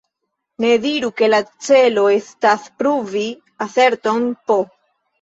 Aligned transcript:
Ni 0.63 0.71
diru, 0.85 1.09
ke 1.21 1.29
la 1.33 1.41
celo 1.67 2.07
estas 2.15 2.67
pruvi 2.83 3.25
aserton 3.71 4.29
"p". 4.53 4.63